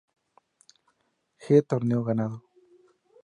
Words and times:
G=Torneo 1.43 2.01
ganado. 2.09 2.37